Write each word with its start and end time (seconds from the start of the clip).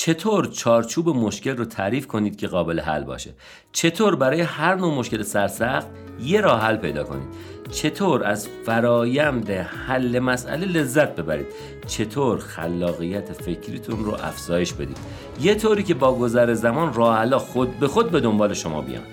چطور 0.00 0.46
چارچوب 0.46 1.08
مشکل 1.08 1.56
رو 1.56 1.64
تعریف 1.64 2.06
کنید 2.06 2.36
که 2.36 2.46
قابل 2.46 2.80
حل 2.80 3.04
باشه؟ 3.04 3.34
چطور 3.72 4.16
برای 4.16 4.40
هر 4.40 4.74
نوع 4.74 4.94
مشکل 4.94 5.22
سرسخت 5.22 5.86
یه 6.22 6.40
راه 6.40 6.60
حل 6.60 6.76
پیدا 6.76 7.04
کنید؟ 7.04 7.28
چطور 7.70 8.24
از 8.24 8.48
فرایند 8.66 9.50
حل 9.50 10.18
مسئله 10.18 10.66
لذت 10.66 11.16
ببرید؟ 11.16 11.46
چطور 11.86 12.38
خلاقیت 12.38 13.32
فکریتون 13.32 14.04
رو 14.04 14.12
افزایش 14.12 14.72
بدید؟ 14.72 14.98
یه 15.40 15.54
طوری 15.54 15.82
که 15.82 15.94
با 15.94 16.14
گذر 16.14 16.54
زمان 16.54 16.94
راه 16.94 17.38
خود 17.38 17.78
به 17.78 17.88
خود 17.88 18.10
به 18.10 18.20
دنبال 18.20 18.54
شما 18.54 18.82
بیان. 18.82 19.04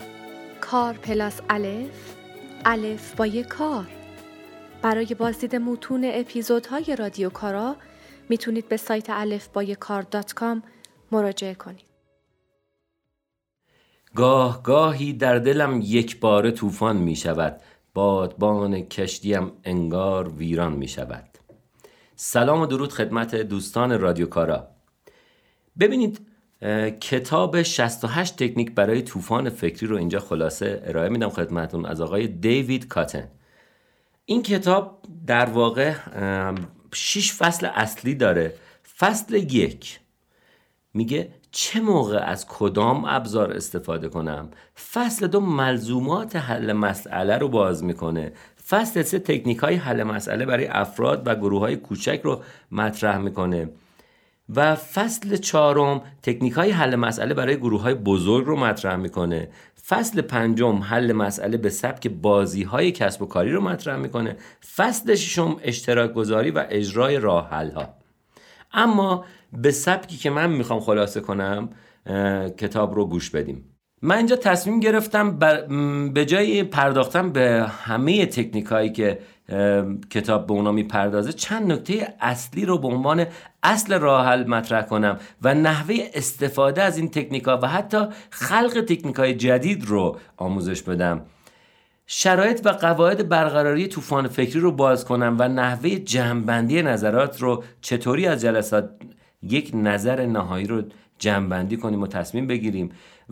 کار 0.61 0.93
پلاس 0.93 1.41
الف 1.49 2.15
الف 2.65 3.15
با 3.15 3.27
یک 3.27 3.47
کار. 3.47 3.85
برای 4.81 5.15
بازدید 5.19 5.55
متون 5.55 6.11
اپیزودهای 6.13 6.95
رادیو 6.95 7.29
کارا 7.29 7.75
می‌تونید 8.29 8.69
به 8.69 8.77
سایت 8.77 9.09
الف 9.09 9.47
با 9.47 9.63
کار 9.79 10.01
دات 10.01 10.33
کام 10.33 10.63
مراجعه 11.11 11.53
کنید. 11.53 11.87
گاه 14.15 14.63
گاهی 14.63 15.13
در 15.13 15.39
دلم 15.39 15.79
یک 15.83 16.19
بار 16.19 16.51
طوفان 16.51 16.97
می 16.97 17.15
شود. 17.15 17.61
بادبان 17.93 18.81
کشتیم 18.81 19.51
انگار 19.63 20.29
ویران 20.29 20.73
می 20.73 20.87
شود. 20.87 21.37
سلام 22.15 22.61
و 22.61 22.65
درود 22.65 22.93
خدمت 22.93 23.35
دوستان 23.35 23.99
رادیو 23.99 24.25
کارا. 24.25 24.67
ببینید 25.79 26.27
کتاب 26.99 27.61
68 27.61 28.43
تکنیک 28.43 28.71
برای 28.71 29.01
طوفان 29.01 29.49
فکری 29.49 29.87
رو 29.87 29.97
اینجا 29.97 30.19
خلاصه 30.19 30.81
ارائه 30.85 31.09
میدم 31.09 31.29
خدمتون 31.29 31.85
از 31.85 32.01
آقای 32.01 32.27
دیوید 32.27 32.87
کاتن. 32.87 33.31
این 34.25 34.41
کتاب 34.41 35.01
در 35.27 35.45
واقع 35.45 35.93
6 36.93 37.33
فصل 37.33 37.65
اصلی 37.65 38.15
داره. 38.15 38.53
فصل 38.97 39.35
یک. 39.35 39.99
میگه 40.93 41.29
چه 41.51 41.79
موقع 41.79 42.17
از 42.17 42.47
کدام 42.47 43.05
ابزار 43.05 43.53
استفاده 43.53 44.09
کنم؟ 44.09 44.49
فصل 44.93 45.27
دو 45.27 45.39
ملزومات 45.39 46.35
حل 46.35 46.73
مسئله 46.73 47.37
رو 47.37 47.47
باز 47.47 47.83
می‌کنه. 47.83 48.31
فصل 48.67 49.01
سه 49.01 49.19
تکنیک 49.19 49.57
های 49.57 49.75
حل 49.75 50.03
مسئله 50.03 50.45
برای 50.45 50.67
افراد 50.67 51.23
و 51.25 51.35
گروه 51.35 51.59
های 51.59 51.75
کوچک 51.75 52.21
رو 52.23 52.41
مطرح 52.71 53.17
می‌کنه. 53.17 53.69
و 54.55 54.75
فصل 54.75 55.35
چهارم 55.35 56.01
تکنیک 56.23 56.53
های 56.53 56.71
حل 56.71 56.95
مسئله 56.95 57.33
برای 57.33 57.57
گروه 57.57 57.81
های 57.81 57.93
بزرگ 57.93 58.45
رو 58.45 58.55
مطرح 58.55 58.95
می‌کنه. 58.95 59.49
فصل 59.87 60.21
پنجم 60.21 60.75
حل 60.75 61.13
مسئله 61.13 61.57
به 61.57 61.69
سبک 61.69 62.07
بازی 62.07 62.63
های 62.63 62.91
کسب 62.91 63.21
و 63.21 63.25
کاری 63.25 63.51
رو 63.51 63.61
مطرح 63.61 63.95
می‌کنه. 63.95 64.37
فصل 64.75 65.15
ششم 65.15 65.57
اشتراک 65.61 66.13
گذاری 66.13 66.51
و 66.51 66.65
اجرای 66.69 67.19
راه 67.19 67.49
حل 67.49 67.71
ها 67.71 67.96
اما 68.77 69.25
به 69.53 69.71
سبکی 69.71 70.17
که 70.17 70.29
من 70.29 70.49
می‌خوام 70.49 70.79
خلاصه 70.79 71.21
کنم 71.21 71.69
کتاب 72.57 72.95
رو 72.95 73.05
گوش 73.05 73.29
بدیم. 73.29 73.73
من 74.01 74.17
اینجا 74.17 74.35
تصمیم 74.35 74.79
گرفتم 74.79 75.37
به 76.13 76.25
جای 76.25 76.63
پرداختن 76.63 77.31
به 77.31 77.65
همه 77.83 78.25
تکنیک 78.25 78.65
هایی 78.65 78.91
که 78.91 79.19
کتاب 80.09 80.47
به 80.47 80.53
اونا 80.53 80.71
می‌پردازه 80.71 81.33
چند 81.33 81.71
نکته 81.71 82.13
اصلی 82.21 82.65
رو 82.65 82.77
به 82.77 82.87
عنوان 82.87 83.25
اصل 83.63 83.99
راه 83.99 84.25
حل 84.25 84.47
مطرح 84.47 84.81
کنم 84.81 85.17
و 85.41 85.53
نحوه 85.53 85.95
استفاده 86.13 86.81
از 86.81 86.97
این 86.97 87.09
تکنیک 87.09 87.43
ها 87.43 87.59
و 87.63 87.67
حتی 87.67 88.05
خلق 88.29 88.85
تکنیک 88.87 89.15
های 89.15 89.33
جدید 89.33 89.85
رو 89.85 90.17
آموزش 90.37 90.81
بدم. 90.81 91.21
شرایط 92.09 92.61
و 92.65 92.69
قواعد 92.69 93.29
برقراری 93.29 93.87
طوفان 93.87 94.27
فکری 94.27 94.59
رو 94.59 94.71
باز 94.71 95.05
کنم 95.05 95.35
و 95.39 95.47
نحوه 95.47 95.89
جمعبندی 95.89 96.81
نظرات 96.81 97.41
رو 97.41 97.63
چطوری 97.81 98.27
از 98.27 98.41
جلسات 98.41 98.89
یک 99.41 99.71
نظر 99.73 100.25
نهایی 100.25 100.67
رو 100.67 100.83
جمعبندی 101.19 101.77
کنیم 101.77 102.01
و 102.01 102.07
تصمیم 102.07 102.47
بگیریم 102.47 102.91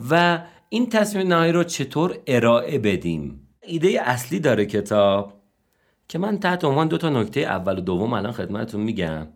و 0.09 0.39
این 0.69 0.89
تصمیم 0.89 1.27
نهایی 1.27 1.51
رو 1.51 1.63
چطور 1.63 2.17
ارائه 2.27 2.79
بدیم؟ 2.79 3.47
ایده 3.61 4.01
اصلی 4.01 4.39
داره 4.39 4.65
کتاب 4.65 5.33
که 6.07 6.17
من 6.17 6.39
تحت 6.39 6.63
عنوان 6.63 6.87
دو 6.87 6.97
تا 6.97 7.09
نکته 7.09 7.39
اول 7.39 7.77
و 7.77 7.81
دوم 7.81 8.13
الان 8.13 8.31
خدمتتون 8.31 8.81
میگم. 8.81 9.27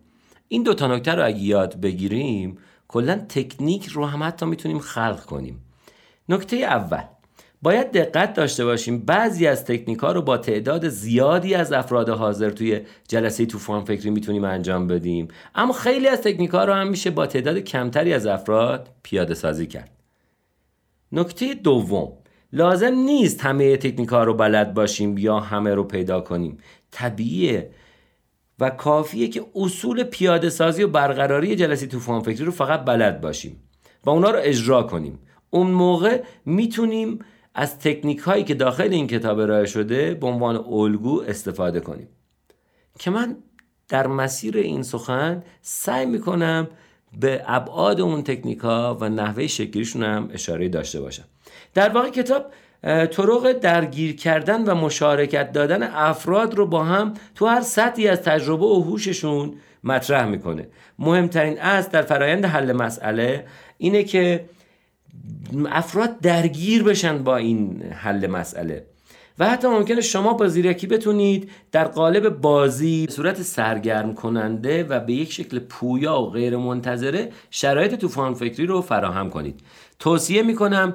این 0.47 0.63
دو 0.63 0.73
تا 0.73 0.87
نکته 0.87 1.11
رو 1.11 1.25
اگه 1.25 1.39
یاد 1.39 1.79
بگیریم 1.79 2.57
کلا 2.87 3.25
تکنیک 3.29 3.85
رو 3.85 4.05
هم 4.05 4.23
حتی 4.23 4.45
می‌تونیم 4.45 4.79
خلق 4.79 5.25
کنیم. 5.25 5.65
نکته 6.29 6.57
اول 6.57 7.03
باید 7.61 7.91
دقت 7.91 8.33
داشته 8.33 8.65
باشیم 8.65 8.99
بعضی 8.99 9.47
از 9.47 9.65
تکنیک 9.65 9.99
ها 9.99 10.11
رو 10.11 10.21
با 10.21 10.37
تعداد 10.37 10.89
زیادی 10.89 11.55
از 11.55 11.71
افراد 11.71 12.09
حاضر 12.09 12.49
توی 12.49 12.81
جلسه 13.07 13.45
طوفان 13.45 13.83
فکری 13.83 14.09
می‌تونیم 14.09 14.43
انجام 14.43 14.87
بدیم. 14.87 15.27
اما 15.55 15.73
خیلی 15.73 16.07
از 16.07 16.21
تکنیک 16.21 16.49
ها 16.49 16.65
رو 16.65 16.73
هم 16.73 16.87
میشه 16.87 17.09
با 17.09 17.27
تعداد 17.27 17.57
کمتری 17.57 18.13
از 18.13 18.25
افراد 18.25 18.89
پیاده 19.03 19.33
سازی 19.33 19.67
کرد. 19.67 19.91
نکته 21.11 21.53
دوم 21.53 22.11
لازم 22.53 22.93
نیست 22.93 23.41
همه 23.41 23.77
تکنیک 23.77 24.09
ها 24.09 24.23
رو 24.23 24.33
بلد 24.33 24.73
باشیم 24.73 25.17
یا 25.17 25.39
همه 25.39 25.73
رو 25.73 25.83
پیدا 25.83 26.21
کنیم. 26.21 26.57
طبیعیه 26.91 27.69
و 28.59 28.69
کافیه 28.69 29.27
که 29.27 29.45
اصول 29.55 30.03
پیاده 30.03 30.49
سازی 30.49 30.83
و 30.83 30.87
برقراری 30.87 31.55
جلسه 31.55 31.87
طوفان 31.87 32.21
فکری 32.21 32.45
رو 32.45 32.51
فقط 32.51 32.85
بلد 32.85 33.21
باشیم 33.21 33.63
و 34.05 34.09
اونا 34.09 34.31
رو 34.31 34.39
اجرا 34.41 34.83
کنیم. 34.83 35.19
اون 35.49 35.67
موقع 35.67 36.21
می‌تونیم 36.45 37.19
از 37.59 37.79
تکنیک 37.79 38.19
هایی 38.19 38.43
که 38.43 38.53
داخل 38.53 38.93
این 38.93 39.07
کتاب 39.07 39.39
ارائه 39.39 39.65
شده 39.65 40.13
به 40.13 40.27
عنوان 40.27 40.55
الگو 40.55 41.21
استفاده 41.27 41.79
کنیم. 41.79 42.07
که 42.99 43.11
من 43.11 43.37
در 43.89 44.07
مسیر 44.07 44.57
این 44.57 44.83
سخن 44.83 45.43
سعی 45.61 46.05
می‌کنم 46.05 46.67
به 47.19 47.43
ابعاد 47.45 48.01
اون 48.01 48.23
تکنیک 48.23 48.59
ها 48.59 48.97
و 49.01 49.09
نحوه 49.09 49.47
شکلیشون 49.47 50.03
هم 50.03 50.29
اشاره 50.33 50.69
داشته 50.69 51.01
باشم. 51.01 51.23
در 51.73 51.89
واقع 51.89 52.09
کتاب 52.09 52.45
طرق 52.83 53.51
درگیر 53.51 54.15
کردن 54.15 54.63
و 54.63 54.75
مشارکت 54.75 55.51
دادن 55.51 55.83
افراد 55.83 56.53
رو 56.53 56.65
با 56.65 56.83
هم 56.83 57.13
تو 57.35 57.45
هر 57.45 57.61
سطحی 57.61 58.07
از 58.07 58.21
تجربه 58.21 58.65
و 58.65 58.81
هوششون 58.81 59.53
مطرح 59.83 60.25
می‌کنه. 60.25 60.67
مهمترین 60.99 61.59
از 61.59 61.89
در 61.89 62.01
فرایند 62.01 62.45
حل 62.45 62.71
مسئله 62.71 63.45
اینه 63.77 64.03
که 64.03 64.45
افراد 65.69 66.19
درگیر 66.19 66.83
بشن 66.83 67.23
با 67.23 67.37
این 67.37 67.81
حل 67.81 68.27
مسئله. 68.27 68.85
و 69.39 69.49
حتی 69.49 69.67
ممکنه 69.67 70.01
شما 70.01 70.33
با 70.33 70.47
زیرکی 70.47 70.87
بتونید 70.87 71.51
در 71.71 71.87
قالب 71.87 72.29
بازی 72.29 73.07
صورت 73.09 73.41
سرگرم 73.41 74.13
کننده 74.13 74.83
و 74.83 74.99
به 74.99 75.13
یک 75.13 75.31
شکل 75.31 75.59
پویا 75.59 76.21
و 76.21 76.29
غیر 76.29 76.57
منتظره 76.57 77.31
شرایط 77.49 77.95
طوفان 77.95 78.33
فکری 78.33 78.65
رو 78.65 78.81
فراهم 78.81 79.29
کنید. 79.29 79.61
توصیه 79.99 80.43
می‌کنم 80.43 80.93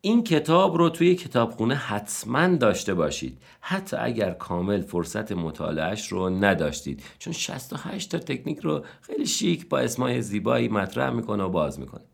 این 0.00 0.24
کتاب 0.24 0.76
رو 0.76 0.88
توی 0.88 1.14
کتابخونه 1.14 1.74
حتما 1.74 2.56
داشته 2.56 2.94
باشید. 2.94 3.38
حتی 3.60 3.96
اگر 3.96 4.30
کامل 4.30 4.80
فرصت 4.80 5.32
مطالعهش 5.32 6.08
رو 6.08 6.30
نداشتید. 6.30 7.02
چون 7.18 7.32
68 7.32 8.10
تا 8.10 8.18
تکنیک 8.18 8.58
رو 8.58 8.84
خیلی 9.00 9.26
شیک 9.26 9.68
با 9.68 9.78
اسمای 9.78 10.22
زیبایی 10.22 10.68
مطرح 10.68 11.10
می‌کنه 11.10 11.44
و 11.44 11.48
باز 11.48 11.80
می‌کنه. 11.80 12.04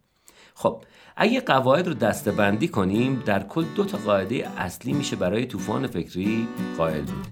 خب 0.55 0.85
اگه 1.17 1.41
قواعد 1.41 1.89
رو 1.89 1.95
دسته 1.95 2.33
بندی 2.33 2.69
کنیم 2.69 3.23
در 3.27 3.43
کل 3.43 3.65
دو 3.77 3.85
تا 3.85 3.99
قاعده 3.99 4.49
اصلی 4.59 4.93
میشه 4.93 5.17
برای 5.17 5.47
طوفان 5.47 5.87
فکری 5.87 6.49
قائل 6.77 7.05
بود. 7.05 7.27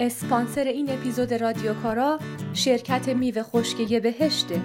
اسپانسر 0.00 0.64
این 0.64 0.90
اپیزود 0.90 1.34
رادیو 1.34 1.74
کارا 1.74 2.18
شرکت 2.52 3.08
میوه 3.08 3.42
خشک 3.42 3.90
یه 3.90 4.00
بهشته 4.00 4.60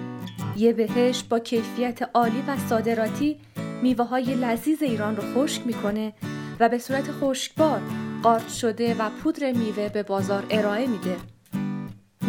یه 0.57 0.73
بهشت 0.73 1.29
با 1.29 1.39
کیفیت 1.39 2.09
عالی 2.13 2.43
و 2.47 2.57
صادراتی 2.57 3.37
میوه 3.81 4.05
های 4.05 4.35
لذیذ 4.35 4.83
ایران 4.83 5.15
رو 5.15 5.23
خشک 5.33 5.67
می‌کنه 5.67 6.13
و 6.59 6.69
به 6.69 6.77
صورت 6.77 7.11
خشکبار 7.11 7.81
قارچ 8.23 8.47
شده 8.47 8.95
و 8.99 9.09
پودر 9.09 9.51
میوه 9.51 9.89
به 9.89 10.03
بازار 10.03 10.45
ارائه 10.49 10.87
میده. 10.87 11.17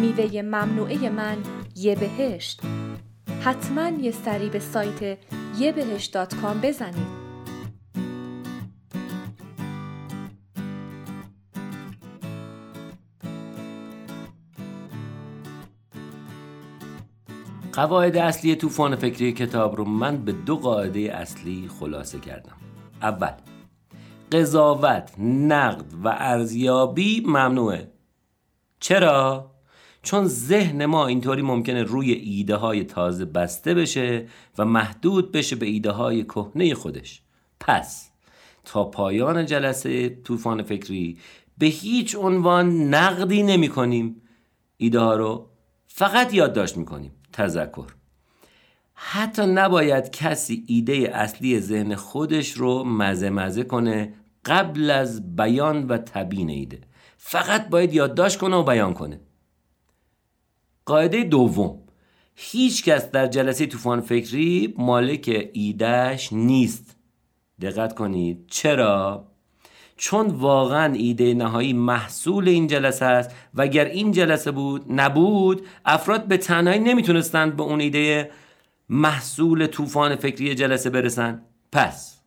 میوه 0.01 0.41
ممنوعه 0.41 1.09
من 1.09 1.37
یه 1.75 1.95
بهشت. 1.95 2.61
حتما 3.41 3.89
یه 3.89 4.11
سری 4.11 4.49
به 4.49 4.59
سایت 4.59 5.19
یه 5.59 5.71
بهشت 5.71 6.13
دات 6.13 6.35
کام 6.35 6.61
بزنید. 6.61 7.21
قواعد 17.73 18.17
اصلی 18.17 18.55
طوفان 18.55 18.95
فکری 18.95 19.31
کتاب 19.33 19.75
رو 19.75 19.85
من 19.85 20.17
به 20.17 20.31
دو 20.31 20.55
قاعده 20.55 20.99
اصلی 20.99 21.69
خلاصه 21.79 22.19
کردم. 22.19 22.57
اول 23.01 23.33
قضاوت، 24.31 25.19
نقد 25.19 25.93
و 26.03 26.07
ارزیابی 26.07 27.23
ممنوعه. 27.25 27.91
چرا؟ 28.79 29.51
چون 30.03 30.25
ذهن 30.25 30.85
ما 30.85 31.07
اینطوری 31.07 31.41
ممکنه 31.41 31.83
روی 31.83 32.11
ایده 32.11 32.55
های 32.55 32.83
تازه 32.83 33.25
بسته 33.25 33.73
بشه 33.73 34.27
و 34.57 34.65
محدود 34.65 35.31
بشه 35.31 35.55
به 35.55 35.65
ایده 35.65 35.91
های 35.91 36.23
کهنه 36.23 36.73
خودش. 36.73 37.21
پس 37.59 38.11
تا 38.65 38.83
پایان 38.83 39.45
جلسه 39.45 40.09
طوفان 40.09 40.63
فکری 40.63 41.17
به 41.57 41.65
هیچ 41.65 42.15
عنوان 42.15 42.93
نقدی 42.93 43.43
نمی 43.43 43.69
کنیم 43.69 44.21
ایده 44.77 44.99
ها 44.99 45.15
رو 45.15 45.49
فقط 45.87 46.33
یادداشت 46.33 46.77
می 46.77 46.85
کنیم 46.85 47.11
تذکر. 47.33 47.87
حتی 48.93 49.45
نباید 49.45 50.11
کسی 50.11 50.63
ایده 50.67 50.93
اصلی 51.13 51.59
ذهن 51.59 51.95
خودش 51.95 52.51
رو 52.51 52.83
مزه 52.83 53.29
مزه 53.29 53.63
کنه 53.63 54.13
قبل 54.45 54.89
از 54.89 55.35
بیان 55.35 55.87
و 55.87 55.97
تبیین 55.97 56.49
ایده. 56.49 56.81
فقط 57.17 57.69
باید 57.69 57.93
یادداشت 57.93 58.37
کنه 58.37 58.55
و 58.55 58.63
بیان 58.63 58.93
کنه. 58.93 59.19
قاعده 60.91 61.23
دوم. 61.23 61.79
هیچ 62.35 62.83
کس 62.83 63.11
در 63.11 63.27
جلسه 63.27 63.65
طوفان 63.65 64.01
فکری 64.01 64.73
مالک 64.77 65.49
ایدهش 65.53 66.33
نیست. 66.33 66.95
دقت 67.61 67.95
کنید. 67.95 68.45
چرا؟ 68.47 69.27
چون 69.97 70.27
واقعا 70.27 70.93
ایده 70.93 71.33
نهایی 71.33 71.73
محصول 71.73 72.49
این 72.49 72.67
جلسه 72.67 73.05
است 73.05 73.35
و 73.53 73.61
اگر 73.61 73.85
این 73.85 74.11
جلسه 74.11 74.51
بود 74.51 74.85
نبود 74.87 75.67
افراد 75.85 76.25
به 76.25 76.37
تنهایی 76.37 76.79
نمی‌تونستند 76.79 77.55
به 77.55 77.63
اون 77.63 77.79
ایده 77.81 78.31
محصول 78.89 79.67
طوفان 79.67 80.15
فکری 80.15 80.55
جلسه 80.55 80.89
برسن. 80.89 81.41
پس 81.71 82.21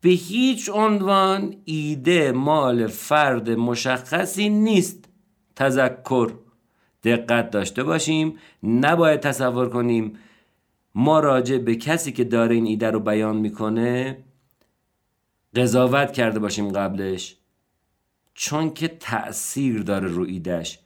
به 0.00 0.10
هیچ 0.10 0.70
عنوان 0.74 1.56
ایده 1.64 2.32
مال 2.32 2.86
فرد 2.86 3.50
مشخصی 3.50 4.48
نیست. 4.48 5.08
تذکر 5.56 6.32
دقت 7.04 7.50
داشته 7.50 7.82
باشیم. 7.82 8.38
نباید 8.62 9.20
تصور 9.20 9.68
کنیم 9.68 10.12
ما 10.94 11.20
راجع 11.20 11.58
به 11.58 11.76
کسی 11.76 12.12
که 12.12 12.24
داره 12.24 12.54
این 12.54 12.66
ایده 12.66 12.90
رو 12.90 13.00
بیان 13.00 13.36
می‌کنه 13.36 14.18
قضاوت 15.56 16.12
کرده 16.12 16.38
باشیم 16.38 16.68
قبلش 16.72 17.36
چون 18.34 18.70
که 18.70 18.88
تأثیر 18.88 19.82
داره 19.82 20.08
رو 20.08 20.22
ایدهش 20.22 20.78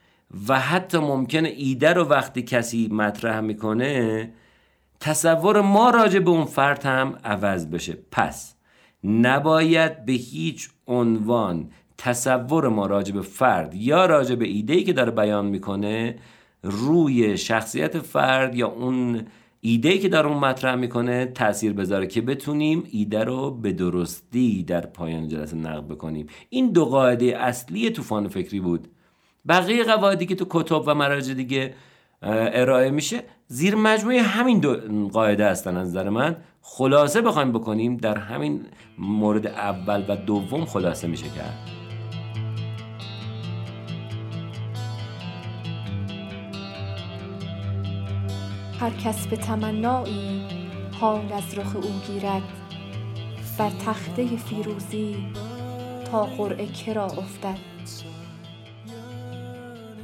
و 0.48 0.60
حتی 0.60 0.98
ممکنه 0.98 1.48
ایده 1.48 1.92
رو 1.92 2.04
وقتی 2.04 2.42
کسی 2.42 2.88
مطرح 2.88 3.40
می‌کنه 3.40 4.32
تصور 5.00 5.60
ما 5.60 5.90
راجع 5.90 6.18
به 6.18 6.30
اون 6.30 6.44
فرد 6.44 6.86
هم 6.86 7.18
عوض 7.24 7.66
بشه. 7.66 7.98
پس 8.10 8.54
نباید 9.04 10.04
به 10.04 10.12
هیچ 10.12 10.68
عنوان 10.86 11.70
تصور 12.04 12.68
ما 12.68 12.86
راجع 12.86 13.14
به 13.14 13.22
فرد 13.22 13.74
یا 13.74 14.06
راجع 14.06 14.34
به 14.34 14.44
ایده‌ای 14.44 14.84
که 14.84 14.92
داره 14.92 15.10
بیان 15.10 15.46
می‌کنه 15.46 16.16
روی 16.62 17.36
شخصیت 17.36 17.98
فرد 17.98 18.54
یا 18.54 18.68
اون 18.68 19.22
ایده 19.60 19.98
که 19.98 20.08
داره 20.08 20.28
اون 20.28 20.38
مطرح 20.38 20.74
می‌کنه 20.74 21.26
تاثیر 21.26 21.72
بذاره 21.72 22.06
که 22.06 22.20
بتونیم 22.20 22.84
ایده 22.90 23.24
رو 23.24 23.50
به 23.50 23.72
درستی 23.72 24.62
در 24.62 24.80
پایان 24.86 25.28
جلسه 25.28 25.56
نقد 25.56 25.86
بکنیم. 25.86 26.26
این 26.50 26.72
دو 26.72 26.84
قاعده 26.84 27.38
اصلی 27.38 27.90
طوفان 27.90 28.28
فکری 28.28 28.60
بود. 28.60 28.88
بقیه 29.48 29.84
قواعدی 29.84 30.26
که 30.26 30.34
تو 30.34 30.46
کتب 30.50 30.82
و 30.86 30.94
مراجع 30.94 31.34
دیگه 31.34 31.74
ارائه 32.22 32.90
میشه 32.90 33.22
زیر 33.46 33.74
مجموعه 33.74 34.22
همین 34.22 34.58
دو 34.58 34.76
قاعده 35.12 35.46
هستن 35.46 35.76
از 35.76 35.88
نظر 35.88 36.08
من. 36.08 36.36
خلاصه 36.60 37.20
بخوایم 37.20 37.52
بکنیم 37.52 37.96
در 37.96 38.18
همین 38.18 38.60
مورد 38.98 39.46
اول 39.46 40.04
و 40.08 40.16
دوم 40.16 40.64
خلاصه 40.64 41.08
میشه 41.08 41.26
کرد. 41.28 41.73
هر 48.84 48.90
کس 48.90 49.26
به 49.26 49.36
تمنایی 49.36 50.42
حال 50.92 51.32
از 51.32 51.58
رخ 51.58 51.76
او 51.76 51.92
گیرد. 52.06 52.42
بر 53.58 53.70
تخته 53.70 54.36
فیروزی 54.36 55.16
تا 56.10 56.24
قرعه 56.24 56.66
کرا 56.66 57.04
افتد. 57.04 57.58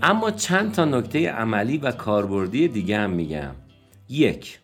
اما 0.03 0.31
چند 0.31 0.73
تا 0.73 0.85
نکته 0.85 1.31
عملی 1.31 1.79
و 1.79 1.91
کاربردی 1.91 2.69
دیگه 2.69 2.99
هم 2.99 3.11
میگم. 3.11 3.55
یک 4.09 4.61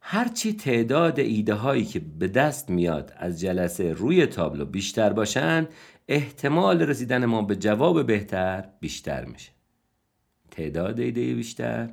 هرچی 0.00 0.52
تعداد 0.52 1.18
ایده 1.18 1.54
هایی 1.54 1.84
که 1.84 2.00
به 2.00 2.28
دست 2.28 2.70
میاد 2.70 3.12
از 3.16 3.40
جلسه 3.40 3.92
روی 3.92 4.26
تابلو 4.26 4.64
بیشتر 4.64 5.12
باشند 5.12 5.68
احتمال 6.08 6.82
رسیدن 6.82 7.24
ما 7.24 7.42
به 7.42 7.56
جواب 7.56 8.06
بهتر 8.06 8.68
بیشتر 8.80 9.24
میشه. 9.24 9.50
تعداد 10.50 11.00
ایده 11.00 11.34
بیشتر 11.34 11.90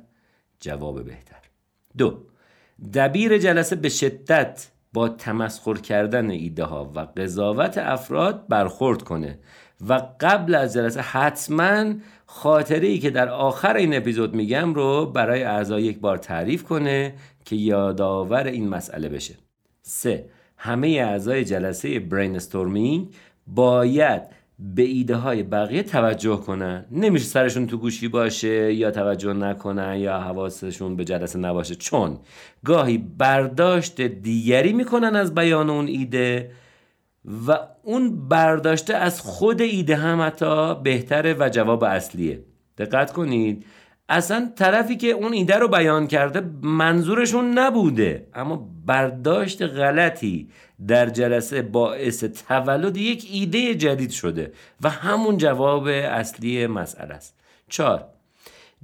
جواب 0.60 1.04
بهتر. 1.04 1.36
دو 1.98 2.18
دبیر 2.94 3.38
جلسه 3.38 3.76
به 3.76 3.88
شدت 3.88 4.68
با 4.92 5.08
تمسخر 5.08 5.74
کردن 5.74 6.30
ایده 6.30 6.64
ها 6.64 6.92
و 6.94 7.00
قضاوت 7.00 7.78
افراد 7.78 8.48
برخورد 8.48 9.02
کنه 9.02 9.38
و 9.88 10.02
قبل 10.20 10.54
از 10.54 10.74
جلسه 10.74 11.00
حتما 11.00 11.94
خاطره 12.26 12.98
که 12.98 13.10
در 13.10 13.28
آخر 13.28 13.76
این 13.76 13.96
اپیزود 13.96 14.34
میگم 14.34 14.74
رو 14.74 15.06
برای 15.06 15.42
اعضا 15.42 15.80
یک 15.80 15.98
بار 15.98 16.18
تعریف 16.18 16.62
کنه 16.62 17.14
که 17.44 17.56
یادآور 17.56 18.46
این 18.46 18.68
مسئله 18.68 19.08
بشه. 19.08 19.34
سه 19.82 20.30
همه 20.56 20.88
اعضای 20.88 21.44
جلسه 21.44 22.00
برینستورمینگ 22.00 23.14
باید 23.46 24.22
به 24.58 24.82
ایده 24.82 25.16
های 25.16 25.42
بقیه 25.42 25.82
توجه 25.82 26.36
کنن. 26.36 26.84
نمیشه 26.90 27.24
سرشون 27.24 27.66
تو 27.66 27.76
گوشی 27.76 28.08
باشه 28.08 28.74
یا 28.74 28.90
توجه 28.90 29.32
نکنن 29.32 29.96
یا 29.96 30.20
حواسشون 30.20 30.96
به 30.96 31.04
جلسه 31.04 31.38
نباشه. 31.38 31.74
چون 31.74 32.18
گاهی 32.64 32.98
برداشت 32.98 34.00
دیگری 34.00 34.72
می‌کنن 34.72 35.16
از 35.16 35.34
بیان 35.34 35.70
اون 35.70 35.86
ایده 35.86 36.50
و 37.48 37.58
اون 37.82 38.28
برداشته 38.28 38.94
از 38.94 39.20
خود 39.20 39.60
ایده 39.60 39.96
هم 39.96 40.20
حتی 40.20 40.74
بهتره 40.82 41.36
و 41.38 41.48
جواب 41.48 41.84
اصلیه. 41.84 42.44
دقت 42.78 43.12
کنید. 43.12 43.64
اصلا 44.08 44.52
طرفی 44.56 44.96
که 44.96 45.06
اون 45.06 45.32
ایده 45.32 45.56
رو 45.56 45.68
بیان 45.68 46.06
کرده 46.06 46.50
منظورشون 46.62 47.58
نبوده. 47.58 48.26
اما 48.34 48.68
برداشت 48.86 49.62
غلطی 49.62 50.48
در 50.88 51.06
جلسه 51.06 51.62
باعث 51.62 52.24
تولد 52.24 52.96
یک 52.96 53.28
ایده 53.32 53.74
جدید 53.74 54.10
شده 54.10 54.52
و 54.82 54.90
همون 54.90 55.36
جواب 55.36 55.86
اصلی 55.86 56.66
مسئله 56.66 57.14
است. 57.14 57.34
چهار 57.68 58.04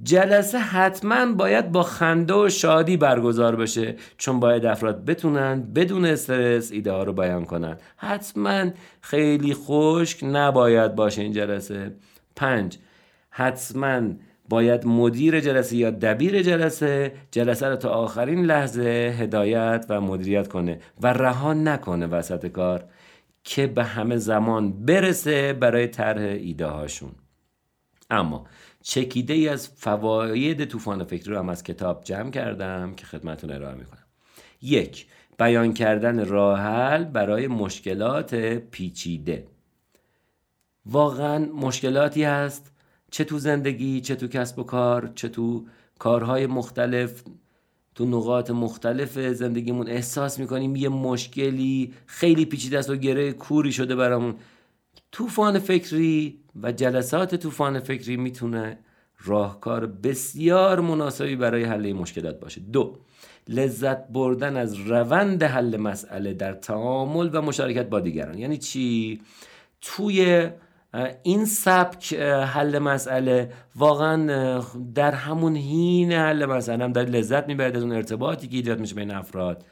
جلسه 0.03 0.57
حتما 0.57 1.25
باید 1.33 1.71
با 1.71 1.83
خنده 1.83 2.33
و 2.33 2.49
شادی 2.49 2.97
برگزار 2.97 3.55
بشه 3.55 3.95
چون 4.17 4.39
باید 4.39 4.65
افراد 4.65 5.05
بتونن 5.05 5.61
بدون 5.75 6.05
استرس 6.05 6.71
ایده 6.71 6.91
ها 6.91 7.03
رو 7.03 7.13
بیان 7.13 7.45
کنن. 7.45 7.77
حتما 7.97 8.69
خیلی 9.01 9.53
خشک 9.53 10.19
نباید 10.23 10.95
باشه 10.95 11.21
این 11.21 11.31
جلسه. 11.31 11.91
پنج 12.35 12.77
حتما 13.29 14.01
باید 14.49 14.85
مدیر 14.85 15.39
جلسه 15.39 15.75
یا 15.75 15.91
دبیر 15.91 16.41
جلسه 16.41 17.13
جلسه 17.31 17.67
رو 17.67 17.75
تا 17.75 17.89
آخرین 17.89 18.45
لحظه 18.45 19.15
هدایت 19.19 19.85
و 19.89 20.01
مدیریت 20.01 20.47
کنه 20.47 20.79
و 21.01 21.13
رها 21.13 21.53
نکنه 21.53 22.07
وسط 22.07 22.47
کار 22.47 22.85
که 23.43 23.67
به 23.67 23.83
همه 23.83 24.17
زمان 24.17 24.85
برسه 24.85 25.53
برای 25.53 25.87
طرح 25.87 26.21
ایده 26.21 26.65
هاشون 26.65 27.11
اما 28.09 28.47
چکیده 28.81 29.33
ای 29.33 29.49
از 29.49 29.69
فواید 29.75 30.65
طوفان 30.65 31.03
فکری 31.03 31.31
رو 31.31 31.39
هم 31.39 31.49
از 31.49 31.63
کتاب 31.63 32.03
جمع 32.03 32.31
کردم 32.31 32.93
که 32.95 33.05
خدمتون 33.05 33.51
ارائه 33.51 33.75
می‌کنم. 33.75 34.05
یک 34.61 35.07
بیان 35.37 35.73
کردن 35.73 36.25
راه 36.25 36.59
حل 36.59 37.03
برای 37.03 37.47
مشکلات 37.47 38.35
پیچیده. 38.45 39.47
واقعا 40.85 41.45
مشکلاتی 41.45 42.23
هست 42.23 42.74
چه 43.11 43.23
تو 43.23 43.39
زندگی 43.39 44.01
چه 44.01 44.15
تو 44.15 44.27
کسب 44.27 44.59
و 44.59 44.63
کار 44.63 45.11
چه 45.15 45.29
تو 45.29 45.65
کارهای 45.99 46.47
مختلف 46.47 47.23
تو 47.95 48.05
نقاط 48.05 48.51
مختلف 48.51 49.19
زندگیمون 49.19 49.87
احساس 49.89 50.39
می‌کنیم 50.39 50.75
یه 50.75 50.89
مشکلی 50.89 51.93
خیلی 52.05 52.45
پیچیده 52.45 52.79
است 52.79 52.89
و 52.89 52.95
گره 52.95 53.33
کوری 53.33 53.71
شده 53.71 53.95
برامون. 53.95 54.35
طوفان 55.11 55.59
فکری 55.59 56.39
و 56.61 56.71
جلسات 56.71 57.35
طوفان 57.35 57.79
فکری 57.79 58.17
می‌تونه 58.17 58.77
راهکار 59.23 59.85
بسیار 59.85 60.79
مناسبی 60.79 61.35
برای 61.35 61.63
حل 61.63 61.93
مشکلات 61.93 62.39
باشه. 62.39 62.61
دو 62.61 62.97
لذت 63.49 64.07
بردن 64.07 64.57
از 64.57 64.75
روند 64.75 65.43
حل 65.43 65.77
مسئله 65.77 66.33
در 66.33 66.53
تعامل 66.53 67.29
و 67.33 67.41
مشارکت 67.41 67.89
با 67.89 67.99
دیگران. 67.99 68.37
یعنی 68.37 68.57
چی؟ 68.57 69.21
توی 69.81 70.49
این 71.23 71.45
سبک 71.45 72.13
حل 72.53 72.79
مسئله 72.79 73.51
واقعا 73.75 74.61
در 74.95 75.11
همون 75.11 75.55
هین 75.55 76.11
حل 76.11 76.45
مسئله 76.45 76.83
هم 76.83 76.91
داری 76.91 77.11
لذت 77.11 77.47
می‌برد 77.47 77.75
از 77.75 77.83
اون 77.83 77.91
ارتباطی 77.91 78.47
که 78.47 78.55
ایجاد 78.55 78.79
میشه 78.79 78.95
بین 78.95 79.11
افراد 79.11 79.65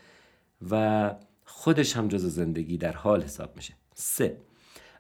و 0.72 1.12
خودش 1.46 1.98
هم 1.98 2.08
جز 2.08 2.26
زندگی 2.26 2.78
در 2.78 2.92
حال 2.92 3.22
حساب 3.22 3.56
میشه. 3.56 3.74
سه 3.94 4.38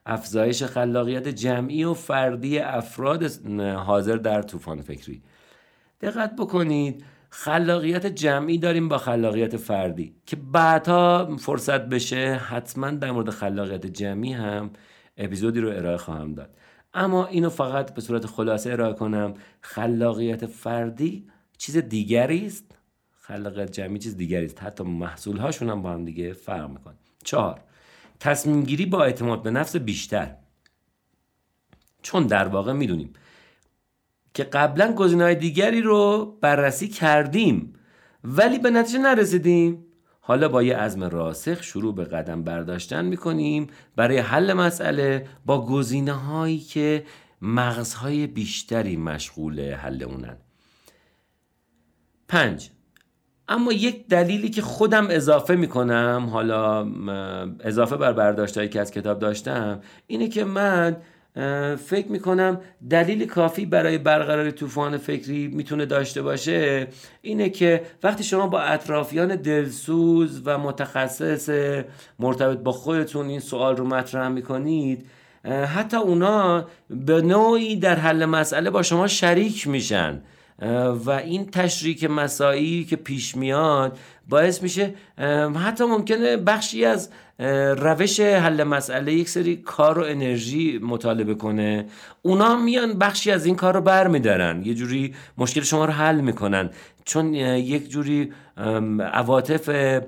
افزایش 0.05 0.63
خلاقیت 0.63 1.27
جمعی 1.27 1.83
و 1.83 1.93
فردی 1.93 2.59
افراد 2.59 3.23
حاضر 3.59 4.15
در 4.15 4.41
طوفان 4.41 4.81
فکری. 4.81 5.21
دقت 6.01 6.35
بکنید 6.35 7.03
خلاقیت 7.29 8.05
جمعی 8.05 8.57
داریم 8.57 8.89
با 8.89 8.97
خلاقیت 8.97 9.57
فردی. 9.57 10.15
که 10.25 10.35
بعدها 10.35 11.35
فرصت 11.37 11.81
بشه 11.81 12.33
حتما 12.33 12.91
در 12.91 13.11
مورد 13.11 13.29
خلاقیت 13.29 13.85
جمعی 13.85 14.33
هم 14.33 14.71
اپیزودی 15.17 15.59
رو 15.59 15.69
ارائه 15.69 15.97
خواهم 15.97 16.33
داد. 16.33 16.57
اما 16.93 17.27
اینو 17.27 17.49
فقط 17.49 17.93
به 17.93 18.01
صورت 18.01 18.25
خلاصه 18.25 18.71
ارائه 18.71 18.93
کنم 18.93 19.33
خلاقیت 19.61 20.45
فردی 20.45 21.27
چیز 21.57 21.77
دیگری 21.77 22.45
است. 22.45 22.77
خلاقیت 23.11 23.71
جمعی 23.71 23.99
چیز 23.99 24.17
دیگری 24.17 24.45
است. 24.45 24.63
حتی 24.63 24.83
محصول 24.83 25.37
هاشون 25.37 25.69
هم 25.69 25.81
با 25.81 25.91
هم 25.91 26.05
دیگه 26.05 26.33
فرق 26.33 26.69
می‌کنه 26.69 26.95
چهار 27.23 27.61
تصمیم 28.19 28.63
گیری 28.63 28.85
با 28.85 29.03
اعتماد 29.03 29.43
به 29.43 29.51
نفس 29.51 29.75
بیشتر. 29.75 30.35
چون 32.01 32.27
در 32.27 32.47
واقع 32.47 32.73
می‌دونیم 32.73 33.13
که 34.33 34.43
قبلا 34.43 34.93
گزینه‌های 34.93 35.35
دیگری 35.35 35.81
رو 35.81 36.25
بررسی 36.41 36.87
کردیم 36.87 37.73
ولی 38.23 38.59
به 38.59 38.69
نتیجه 38.69 38.99
نرسیدیم 38.99 39.85
حالا 40.25 40.49
با 40.49 40.63
یه 40.63 40.77
عزم 40.77 41.03
راسخ 41.03 41.63
شروع 41.63 41.95
به 41.95 42.05
قدم 42.05 42.43
برداشتن 42.43 43.05
می‌کنیم 43.05 43.67
برای 43.95 44.17
حل 44.17 44.53
مسئله 44.53 45.27
با 45.45 45.65
گزینه 45.65 46.11
هایی 46.11 46.59
که 46.59 47.05
مغزهای 47.41 48.27
بیشتری 48.27 48.97
مشغول 48.97 49.73
حل 49.73 50.03
اونن. 50.03 50.37
پنج 52.27 52.69
اما 53.47 53.73
یک 53.73 54.07
دلیلی 54.07 54.49
که 54.49 54.61
خودم 54.61 55.07
اضافه 55.09 55.55
می‌کنم 55.55 56.27
حالا 56.31 56.87
اضافه 57.59 57.97
بر 57.97 58.13
برداشتهایی 58.13 58.69
که 58.69 58.81
از 58.81 58.91
کتاب 58.91 59.19
داشتم 59.19 59.81
اینه 60.07 60.27
که 60.27 60.43
من 60.43 60.97
فکر 61.85 62.07
می‌کنم 62.09 62.61
دلیل 62.89 63.25
کافی 63.25 63.65
برای 63.65 63.97
برقراری 63.97 64.51
طوفان 64.51 64.97
فکری 64.97 65.47
می‌تونه 65.47 65.85
داشته 65.85 66.21
باشه 66.21 66.87
اینه 67.21 67.49
که 67.49 67.81
وقتی 68.03 68.23
شما 68.23 68.47
با 68.47 68.59
اطرافیان 68.59 69.35
دلسوز 69.35 70.41
و 70.45 70.57
متخصص 70.57 71.49
مرتبط 72.19 72.57
با 72.57 72.71
خودتون 72.71 73.27
این 73.27 73.39
سوال 73.39 73.77
رو 73.77 73.87
مطرح 73.87 74.27
می‌کنید 74.27 75.05
حتی 75.75 75.97
اونا 75.97 76.67
به 76.89 77.21
نوعی 77.21 77.75
در 77.75 77.95
حل 77.95 78.25
مسئله 78.25 78.69
با 78.69 78.83
شما 78.83 79.07
شریک 79.07 79.67
میشن. 79.67 80.21
و 81.05 81.09
این 81.09 81.45
تشریک 81.45 82.03
مسایی 82.03 82.83
که 82.83 82.95
پیش 82.95 83.35
میاد 83.35 83.97
باعث 84.29 84.63
میشه 84.63 84.93
حتی 85.65 85.83
ممکنه 85.83 86.37
بخشی 86.37 86.85
از 86.85 87.09
روش 87.77 88.19
حل 88.19 88.63
مسئله 88.63 89.13
یک 89.13 89.29
سری 89.29 89.55
کار 89.55 89.99
و 89.99 90.03
انرژی 90.03 90.79
مطالبه 90.83 91.35
کنه. 91.35 91.85
اونا 92.21 92.55
میان 92.55 92.93
بخشی 92.93 93.31
از 93.31 93.45
این 93.45 93.55
کار 93.55 93.73
رو 93.73 93.81
بر 93.81 94.07
میدارن 94.07 94.61
یه 94.65 94.73
جوری 94.73 95.15
مشکل 95.37 95.61
شما 95.61 95.85
رو 95.85 95.91
حل 95.91 96.21
می‌کنن. 96.21 96.69
چون 97.05 97.33
یک 97.33 97.89
جوری 97.89 98.31
عواطف 99.13 99.99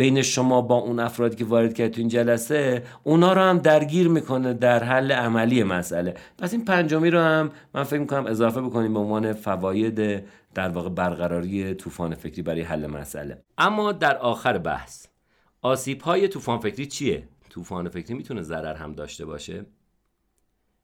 بین 0.00 0.22
شما 0.22 0.60
با 0.60 0.74
اون 0.74 1.00
افرادی 1.00 1.36
که 1.36 1.44
وارد 1.44 1.74
کرد 1.74 1.90
تو 1.90 2.00
این 2.00 2.08
جلسه 2.08 2.82
اونا 3.04 3.32
رو 3.32 3.40
هم 3.40 3.58
درگیر 3.58 4.08
می‌کنه 4.08 4.54
در 4.54 4.84
حل 4.84 5.12
عملی 5.12 5.62
مسئله. 5.62 6.14
پس 6.38 6.52
این 6.52 6.64
پنجمی 6.64 7.10
رو 7.10 7.18
هم 7.18 7.50
من 7.74 7.82
فکر 7.82 8.00
می‌کنم 8.00 8.26
اضافه 8.26 8.60
بکنیم 8.60 8.94
به 8.94 8.98
عنوان 8.98 9.32
فواید 9.32 10.24
در 10.54 10.68
واقع 10.68 10.88
برقراری 10.88 11.74
طوفان 11.74 12.14
فکری 12.14 12.42
برای 12.42 12.60
حل 12.60 12.86
مسئله. 12.86 13.42
اما 13.58 13.92
در 13.92 14.16
آخر 14.16 14.58
بحث 14.58 15.06
آسیب 15.62 16.00
های 16.00 16.28
طوفان 16.28 16.58
فکری 16.58 16.86
چیه؟ 16.86 17.28
طوفان 17.50 17.88
فکری 17.88 18.14
می‌تونه 18.14 18.42
ضرر 18.42 18.74
هم 18.74 18.92
داشته 18.92 19.24
باشه؟ 19.24 19.66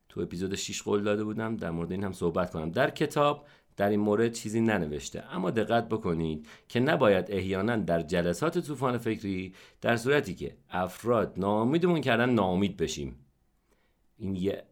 تو 0.08 0.20
اپیزود 0.20 0.54
6 0.54 0.82
قول 0.82 1.02
داده 1.02 1.24
بودم 1.24 1.56
در 1.56 1.70
مورد 1.70 1.92
این 1.92 2.04
هم 2.04 2.12
صحبت 2.12 2.50
کنم. 2.50 2.70
در 2.70 2.90
کتاب 2.90 3.44
در 3.76 3.88
این 3.88 4.00
مورد 4.00 4.32
چیزی 4.32 4.60
ننوشته. 4.60 5.24
اما 5.30 5.50
دقت 5.50 5.88
بکنید 5.88 6.48
که 6.68 6.80
نباید 6.80 7.26
احیانا 7.28 7.76
در 7.76 8.02
جلسات 8.02 8.58
طوفان 8.58 8.98
فکری 8.98 9.54
در 9.80 9.96
صورتی 9.96 10.34
که 10.34 10.56
افراد 10.70 11.34
ناامیدمون 11.36 12.00
کردن 12.00 12.30
ناامید 12.30 12.76
بشیم. 12.76 13.16
این 14.18 14.36
یه 14.36 14.62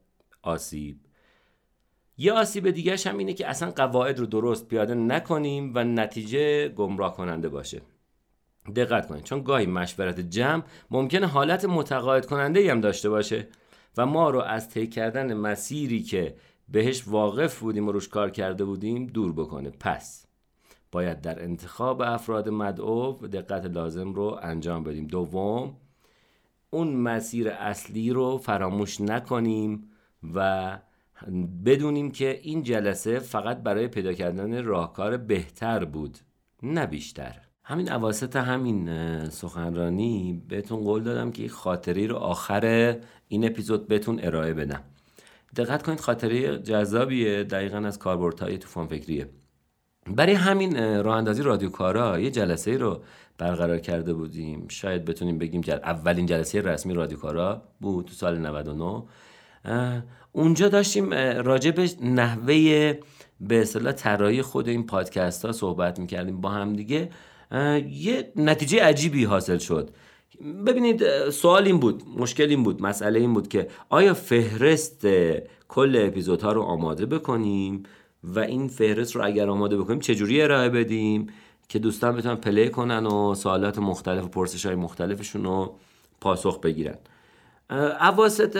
آسیب. 0.43 1.01
یه 2.19 2.33
آسیب 2.33 2.71
دیگه 2.71 2.97
هم 3.07 3.19
اینه 3.19 3.33
که 3.33 3.49
اصلا 3.49 3.71
قواعد 3.71 4.19
رو 4.19 4.27
درست 4.27 4.69
پیاده 4.69 4.95
نکنیم 4.95 5.73
و 5.75 5.85
نتیجه 5.85 6.69
گمراه 6.69 7.17
کننده 7.17 7.49
باشه. 7.49 7.83
دقت 8.77 9.09
کنید 9.09 9.25
چون 9.25 9.43
گاهی 9.43 9.67
مشورت 9.67 10.21
جمع 10.21 10.63
ممکنه 10.91 11.27
حالت 11.27 11.65
متقاعد 11.65 12.27
کننده 12.27 12.71
هم 12.71 12.81
داشته 12.81 13.09
باشه 13.09 13.49
و 13.97 14.07
ما 14.07 14.31
رو 14.31 14.41
از 14.41 14.69
طی 14.69 14.87
کردن 14.87 15.35
مسیری 15.35 16.03
که 16.03 16.35
بهش 16.69 17.09
واقف 17.09 17.61
بودیم 17.61 17.89
و 17.89 17.93
روش 17.93 18.09
کار 18.09 18.31
کرده 18.31 18.65
بودیم 18.65 19.07
دور 19.07 19.33
بکنه. 19.33 19.71
پس 19.71 20.27
باید 20.93 21.21
در 21.21 21.43
انتخاب 21.43 22.03
افراد 22.03 22.49
مدعو 22.49 23.13
دقت 23.13 23.67
لازم 23.67 24.15
رو 24.15 24.39
انجام 24.43 24.85
بدیم. 24.85 25.07
دوم 25.07 25.77
اون 26.71 26.97
مسیر 26.97 27.49
اصلی 27.49 28.11
رو 28.11 28.39
فراموش 28.39 29.01
نکنیم 29.01 29.91
و 30.35 30.79
بدونیم 31.65 32.11
که 32.11 32.41
این 32.43 32.63
جلسه 32.63 33.19
فقط 33.19 33.63
برای 33.63 33.89
پیدا 33.89 34.13
کردن 34.13 34.65
راهکار 34.65 35.17
بهتر 35.17 35.85
بود 35.85 36.19
نه 36.63 36.87
بیشتر. 36.87 37.41
همین 37.63 37.89
عواسط 37.89 38.37
همین 38.37 39.29
سخنرانی 39.29 40.43
بهتون 40.49 40.81
قول 40.81 41.03
دادم 41.03 41.31
که 41.31 41.49
خاطری 41.49 42.07
رو 42.07 42.17
آخر 42.17 42.97
این 43.29 43.47
اپیزود 43.47 43.89
بهتون 43.89 44.21
ارائه 44.23 44.55
بدم. 44.55 44.83
دقت 45.57 45.83
کنید 45.83 46.01
خاطره 46.01 46.59
جذابیه 46.59 47.45
دقیقا 47.45 47.79
از 47.79 47.99
کاربردهای 47.99 48.59
طوفان 48.59 48.87
فکریه. 48.87 49.29
برای 50.07 50.33
همین 50.33 51.03
راه 51.03 51.17
اندازی 51.17 51.43
رادیو 51.43 51.71
کارا 51.71 52.19
یه 52.19 52.31
جلسه 52.31 52.77
رو 52.77 53.03
برقرار 53.39 53.79
کرده 53.79 54.15
بودیم. 54.15 54.69
شاید 54.69 55.05
بتونیم 55.05 55.39
بگیم 55.39 55.61
جل... 55.61 55.79
اولین 55.85 56.27
جلسه 56.27 56.61
رسمی 56.61 56.95
رادیو 56.95 57.19
کارا 57.19 57.63
بود 57.81 58.05
تو 58.05 58.13
سال 58.13 58.39
99 58.39 59.03
اونجا 60.33 60.69
داشتیم 60.69 61.15
راجع 61.45 61.71
به 61.71 61.91
نحوه 62.03 62.93
به 63.41 63.61
اصطلاح 63.61 63.93
طراحی 63.93 64.43
خود 64.43 64.69
این 64.69 64.87
پادکست 64.87 65.45
ها 65.45 65.53
صحبت 65.53 65.99
می‌کردیم 65.99 66.41
با 66.41 66.49
هم 66.49 66.73
دیگه. 66.73 67.11
یه 67.91 68.33
نتیجه 68.37 68.85
عجیبی 68.85 69.25
حاصل 69.25 69.59
شد. 69.59 69.91
ببینید 70.67 71.31
سوال 71.31 71.67
این 71.67 71.81
بود 71.81 72.03
مشکل 72.17 72.49
این 72.49 72.63
بود 72.63 72.83
مسئله 72.83 73.21
این 73.21 73.35
بود 73.35 73.49
که 73.49 73.69
آیا 73.89 74.15
فهرست 74.15 75.07
کل 75.69 76.03
اپیزودها 76.07 76.53
رو 76.53 76.63
آماده 76.63 77.07
بکنیم؟ 77.07 77.83
و 78.25 78.39
این 78.39 78.69
فهرست 78.69 79.17
رو 79.17 79.25
اگر 79.25 79.51
آماده 79.51 79.77
بکنیم 79.77 80.01
چجوری 80.01 80.43
ارائه 80.43 80.69
بدیم 80.69 81.27
که 81.69 81.79
دوستان 81.79 82.17
بتونن 82.17 82.37
پلی 82.37 82.69
کنن 82.69 83.07
و 83.07 83.35
سوالات 83.35 83.79
مختلف 83.79 84.25
و 84.25 84.29
پرسش 84.29 84.67
های 84.67 84.75
مختلفشون 84.75 85.45
رو 85.45 85.75
پاسخ 86.21 86.61
بگیرن؟ 86.61 86.99
اواسط 88.01 88.57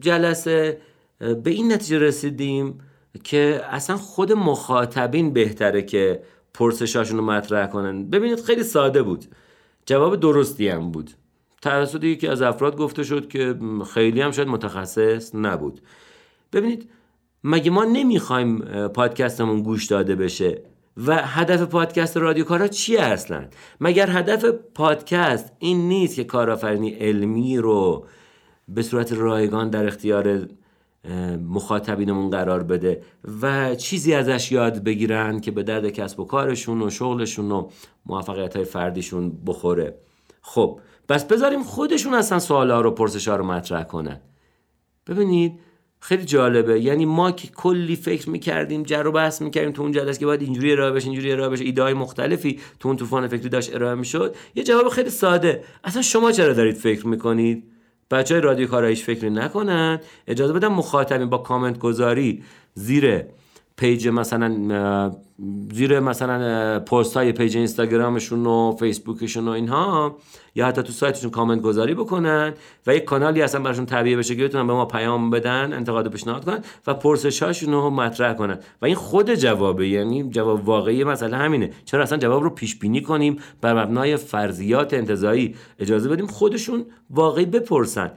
جلسه 0.00 0.80
به 1.18 1.50
این 1.50 1.72
نتیجه 1.72 1.98
رسیدیم 1.98 2.78
که 3.24 3.60
اصلا 3.70 3.96
خود 3.96 4.32
مخاطبین 4.32 5.32
بهتره 5.32 5.82
که 5.82 6.22
پرسشاشون 6.54 7.18
رو 7.18 7.24
مطرح 7.24 7.66
کنن. 7.66 8.10
ببینید 8.10 8.40
خیلی 8.40 8.62
ساده 8.62 9.02
بود. 9.02 9.24
جواب 9.88 10.16
درستی 10.16 10.68
هم 10.68 10.90
بود. 10.90 11.10
توسط 11.62 12.04
یکی 12.04 12.28
از 12.28 12.42
افراد 12.42 12.76
گفته 12.76 13.04
شد 13.04 13.28
که 13.28 13.54
خیلی 13.94 14.20
هم 14.20 14.30
شاید 14.30 14.48
متخصص 14.48 15.34
نبود. 15.34 15.80
ببینید 16.52 16.90
مگه 17.44 17.70
ما 17.70 17.84
نمی‌خوایم 17.84 18.58
پادکستمون 18.88 19.62
گوش 19.62 19.86
داده 19.86 20.14
بشه؟ 20.16 20.62
و 21.06 21.16
هدف 21.16 21.62
پادکست 21.62 22.16
رادیو 22.16 22.44
کارا 22.44 22.68
چیه 22.68 23.00
اصلا؟ 23.00 23.44
مگر 23.80 24.10
هدف 24.10 24.44
پادکست 24.74 25.52
این 25.58 25.88
نیست 25.88 26.16
که 26.16 26.24
کارآفرینی 26.24 26.90
علمی 26.90 27.58
رو 27.58 28.06
به 28.68 28.82
صورت 28.82 29.12
رایگان 29.12 29.70
در 29.70 29.86
اختیار 29.86 30.48
مخاطبینمون 31.48 32.30
قرار 32.30 32.62
بده 32.62 33.02
و 33.42 33.74
چیزی 33.74 34.14
ازش 34.14 34.52
یاد 34.52 34.84
بگیرن 34.84 35.40
که 35.40 35.50
به 35.50 35.62
درد 35.62 35.88
کسب 35.88 36.20
و 36.20 36.24
کارشون 36.24 36.82
و 36.82 36.90
شغلشون 36.90 37.52
و 37.52 37.68
موفقیت 38.06 38.56
های 38.56 38.64
فردیشون 38.64 39.32
بخوره. 39.46 39.94
خب 40.42 40.80
بس 41.08 41.24
بذاریم 41.24 41.62
خودشون 41.62 42.14
اصلا 42.14 42.38
سوالا 42.38 42.80
رو 42.80 42.90
پرسش 42.90 43.28
ها 43.28 43.36
رو 43.36 43.46
مطرح 43.46 43.84
کنن. 43.84 44.20
ببینید 45.06 45.52
خیلی 46.00 46.24
جالبه. 46.24 46.80
یعنی 46.80 47.06
ما 47.06 47.32
که 47.32 47.48
کلی 47.48 47.96
فکر 47.96 48.30
می‌کردیم 48.30 48.82
جر 48.82 49.06
و 49.06 49.12
بحث 49.12 49.42
می‌کردیم 49.42 49.72
تو 49.72 49.82
اون 49.82 49.92
جلسه 49.92 50.20
که 50.20 50.26
باید 50.26 50.42
اینجوری 50.42 50.72
ارائه 50.72 50.92
بشه 50.92 51.06
اینجوری 51.06 51.32
ارائه 51.32 51.50
بشه 51.50 51.64
ایده 51.64 51.82
های 51.82 51.94
مختلفی 51.94 52.60
تو 52.80 52.88
اون 52.88 52.96
طوفان 52.96 53.28
فکری 53.28 53.48
داشت 53.48 53.74
ارائه 53.74 53.94
می‌شد. 53.94 54.36
یه 54.54 54.64
جواب 54.64 54.88
خیلی 54.88 55.10
ساده. 55.10 55.64
اصلا 55.84 56.02
شما 56.02 56.32
چرا 56.32 56.52
دارید 56.52 56.76
فکر 56.76 57.06
می‌کنید؟ 57.06 57.64
بچه 58.10 58.34
های 58.34 58.42
رادیو 58.42 58.66
کار 58.66 58.82
هیچ 58.82 59.04
فکری 59.04 59.30
نکنن. 59.30 60.00
اجازه 60.26 60.52
بدن 60.52 60.72
مخاطبین 60.72 61.30
با 61.30 61.38
کامنت 61.38 61.78
گذاری 61.78 62.44
زیر 62.74 63.24
page 63.78 64.08
مثلا 64.08 65.12
زیر 65.72 66.00
مثلا 66.00 66.80
پست 66.80 67.16
های 67.16 67.32
page 67.32 67.56
اینستاگرامشون 67.56 68.46
و 68.46 68.76
فیسبوکشون 68.78 69.48
و 69.48 69.50
اینها 69.50 70.16
یا 70.54 70.66
حتی 70.66 70.82
تو 70.82 70.92
سایتشون 70.92 71.30
کامنت 71.30 71.62
گذاری 71.62 71.94
بکنن 71.94 72.54
و 72.86 72.94
یک 72.94 73.04
کانالی 73.04 73.42
اصلا 73.42 73.62
براشون 73.62 73.86
طبیعه 73.86 74.16
بشه 74.16 74.36
که 74.36 74.44
بتونن 74.44 74.66
به 74.66 74.72
ما 74.72 74.84
پیام 74.84 75.30
بدن 75.30 75.72
انتقاد 75.72 76.10
پیشنهاد 76.10 76.44
کنن 76.44 76.58
و 76.86 76.94
پرسش 76.94 77.42
هاشون 77.42 77.72
رو 77.72 77.90
مطرح 77.90 78.34
کنن. 78.34 78.58
و 78.82 78.86
این 78.86 78.94
خود 78.94 79.34
جوابه 79.34 79.88
یعنی 79.88 80.30
جواب 80.30 80.68
واقعی 80.68 81.04
مسئله 81.04 81.36
همینه. 81.36 81.70
چرا 81.84 82.02
اصلا 82.02 82.18
جواب 82.18 82.42
رو 82.42 82.50
پیش 82.50 82.78
بینی 82.78 83.02
کنیم 83.02 83.36
بر 83.60 83.84
مبنای 83.84 84.16
فرضیات 84.16 84.94
انتظایی 84.94 85.54
اجازه 85.78 86.08
بدیم 86.08 86.26
خودشون 86.26 86.86
واقعی 87.10 87.46
بپرسن؟ 87.46 88.10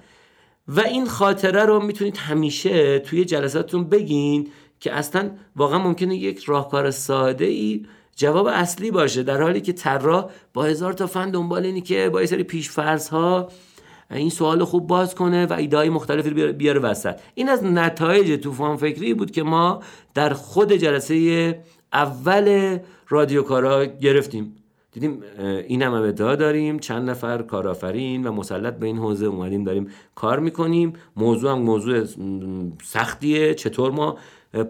و 0.67 0.79
این 0.79 1.05
خاطره 1.05 1.65
رو 1.65 1.79
می‌تونید 1.79 2.17
همیشه 2.17 2.99
توی 2.99 3.25
جلساتتون 3.25 3.89
بگین 3.89 4.47
که 4.81 4.93
اصلا 4.93 5.31
واقعا 5.55 5.79
ممکنه 5.79 6.15
یک 6.15 6.43
راهکار 6.43 6.91
ساده 6.91 7.45
ای 7.45 7.85
جواب 8.15 8.47
اصلی 8.47 8.91
باشه 8.91 9.23
در 9.23 9.41
حالی 9.41 9.61
که 9.61 9.73
طراح 9.73 10.29
با 10.53 10.63
هزار 10.63 10.93
تا 10.93 11.07
فن 11.07 11.31
دنبال 11.31 11.65
اینی 11.65 11.81
که 11.81 12.09
با 12.09 12.21
یه 12.21 12.27
سری 12.27 12.43
پیشفرض 12.43 13.09
ها 13.09 13.49
این 14.11 14.29
سوال 14.29 14.63
خوب 14.63 14.87
باز 14.87 15.15
کنه 15.15 15.45
و 15.45 15.53
ایده 15.53 15.77
های 15.77 15.89
مختلفی 15.89 16.51
بیاره 16.51 16.79
وسط. 16.79 17.19
این 17.35 17.49
از 17.49 17.63
نتایج 17.63 18.41
طوفان 18.41 18.77
فکری 18.77 19.13
بود 19.13 19.31
که 19.31 19.43
ما 19.43 19.83
در 20.13 20.33
خود 20.33 20.73
جلسه 20.73 21.63
اول 21.93 22.77
رادیو 23.09 23.43
کارا 23.43 23.85
گرفتیم. 23.85 24.55
دیدیم 24.91 25.23
این 25.67 25.81
هم 25.81 25.93
ادعا 25.93 26.35
داریم 26.35 26.79
چند 26.79 27.09
نفر 27.09 27.41
کارآفرین 27.41 28.27
و 28.27 28.31
مسلط 28.31 28.73
به 28.73 28.85
این 28.85 28.97
حوزه 28.97 29.25
اومدیم 29.25 29.63
داریم 29.63 29.87
کار 30.15 30.39
می‌کنیم. 30.39 30.93
موضوع 31.15 31.51
هم 31.51 31.59
موضوع 31.59 32.05
سختیه. 32.83 33.53
چطور 33.53 33.91
ما 33.91 34.17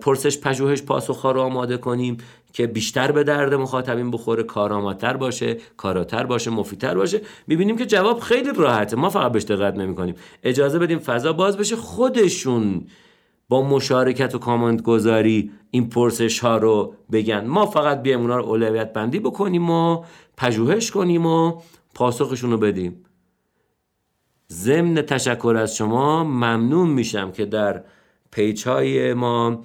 پرسش 0.01 0.39
پژوهش 0.39 0.81
پاسخها 0.81 1.31
رو 1.31 1.41
آماده 1.41 1.77
کنیم 1.77 2.17
که 2.53 2.67
بیشتر 2.67 3.11
به 3.11 3.23
درد 3.23 3.53
مخاطبین 3.53 4.11
بخوره 4.11 4.43
کارآمدتر 4.43 5.17
باشه 5.17 5.57
کاراتر 5.77 6.23
باشه 6.25 6.51
مفیدتر 6.51 6.95
باشه. 6.95 7.21
می‌بینیم 7.47 7.77
که 7.77 7.85
جواب 7.85 8.19
خیلی 8.19 8.49
راحته. 8.55 8.95
ما 8.95 9.09
فقط 9.09 9.31
بهش 9.31 9.43
دقت 9.43 9.75
نمی‌کنیم. 9.75 10.15
اجازه 10.43 10.79
بدیم 10.79 10.99
فضا 10.99 11.33
باز 11.33 11.57
بشه. 11.57 11.75
خودشون 11.75 12.85
با 13.51 13.61
مشارکت 13.61 14.35
و 14.35 14.39
کامنت 14.39 14.81
گذاری 14.81 15.51
این 15.71 15.89
پرسش 15.89 16.39
ها 16.39 16.57
رو 16.57 16.93
بگن. 17.11 17.45
ما 17.45 17.65
فقط 17.65 18.01
بیایم 18.01 18.21
اونا 18.21 18.37
رو 18.37 18.43
اولویت 18.43 18.93
بندی 18.93 19.19
بکنیم 19.19 19.69
و 19.69 20.03
پژوهش 20.37 20.91
کنیم 20.91 21.25
و 21.25 21.61
پاسخشون 21.95 22.51
رو 22.51 22.57
بدیم. 22.57 23.05
ضمن 24.51 25.01
تشکر 25.01 25.55
از 25.59 25.75
شما 25.75 26.23
ممنون 26.23 26.89
میشم 26.89 27.31
که 27.31 27.45
در 27.45 27.83
پیج 28.31 28.67
های 28.67 29.13
ما 29.13 29.63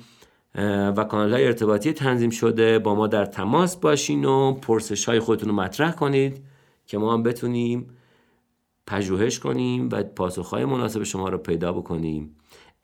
و 0.97 1.05
کانال 1.05 1.33
های 1.33 1.47
ارتباطی 1.47 1.93
تنظیم 1.93 2.31
شده. 2.31 2.78
با 2.78 2.95
ما 2.95 3.07
در 3.07 3.25
تماس 3.25 3.76
باشین 3.76 4.25
و 4.25 4.52
پرسش 4.52 5.05
های 5.05 5.21
خودتون 5.21 5.49
رو 5.49 5.55
مطرح 5.55 5.93
کنید 5.93 6.43
که 6.87 6.99
ما 6.99 7.12
هم 7.12 7.23
بتونیم 7.23 7.87
پژوهش 8.87 9.38
کنیم 9.38 9.88
و 9.93 10.02
پاسخ 10.02 10.49
های 10.49 10.64
مناسب 10.64 11.02
شما 11.02 11.28
رو 11.28 11.38
پیدا 11.38 11.73
بکنیم. 11.73 12.37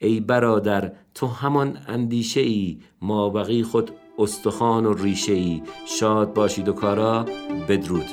ای 0.02 0.20
برادر 0.20 0.92
تو 1.14 1.26
همان 1.26 1.78
اندیشه 1.88 2.40
ای 2.40 2.78
ما 3.02 3.30
بقی 3.30 3.62
خود 3.62 3.90
استخوان 4.18 4.86
و 4.86 4.94
ریشه 4.94 5.32
ای 5.32 5.62
شاد 5.86 6.34
باشید 6.34 6.68
و 6.68 6.72
کارا 6.72 7.26
بدرود. 7.68 8.06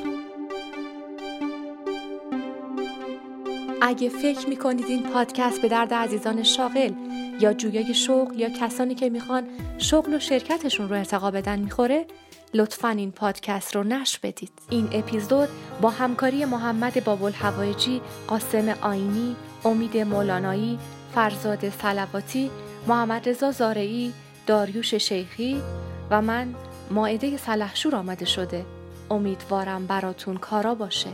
اگه 3.81 4.09
فکر 4.09 4.49
می‌کنید 4.49 4.85
این 4.85 5.03
پادکست 5.03 5.61
به 5.61 5.67
درد 5.67 5.93
عزیزان 5.93 6.43
شاغل 6.43 6.91
یا 7.39 7.53
جویای 7.53 7.93
شغل 7.93 8.39
یا 8.39 8.49
کسانی 8.49 8.95
که 8.95 9.09
می‌خوان 9.09 9.43
شغل 9.77 10.13
و 10.13 10.19
شرکتشون 10.19 10.89
رو 10.89 10.95
ارتقا 10.95 11.31
بدن 11.31 11.59
می‌خوره 11.59 12.05
لطفا 12.53 12.89
این 12.89 13.11
پادکست 13.11 13.75
رو 13.75 13.83
نش 13.83 14.19
بدید. 14.19 14.51
این 14.69 14.89
اپیزود 14.91 15.49
با 15.81 15.89
همکاری 15.89 16.45
محمد 16.45 17.03
بابل 17.03 17.31
هوایجی 17.31 18.01
قاسم 18.27 18.75
آینی 18.81 19.35
امید 19.65 19.97
مولانایی 19.97 20.79
فرزاد 21.15 21.69
سلواتی 21.69 22.51
محمد 22.87 23.29
رضا 23.29 23.51
زارعی 23.51 24.13
داریوش 24.47 24.93
شیخی 24.93 25.61
و 26.09 26.21
من 26.21 26.55
ماعده 26.91 27.37
سلحشور 27.37 27.95
آمده 27.95 28.25
شده. 28.25 28.65
امیدوارم 29.11 29.87
براتون 29.87 30.37
کارا 30.37 30.75
باشه. 30.75 31.09